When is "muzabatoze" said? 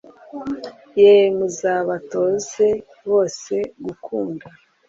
1.37-2.67